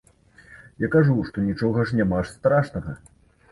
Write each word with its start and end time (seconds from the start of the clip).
Я 0.85 0.89
кажу, 0.95 1.17
што 1.27 1.45
нічога 1.51 1.87
ж 1.91 2.01
няма 2.01 2.25
страшнага. 2.33 2.99